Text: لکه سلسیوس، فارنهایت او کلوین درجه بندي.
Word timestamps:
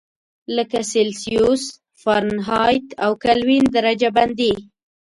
لکه 0.55 0.79
سلسیوس، 0.91 1.63
فارنهایت 2.01 2.87
او 3.03 3.11
کلوین 3.23 3.65
درجه 3.75 4.09
بندي. 4.17 4.53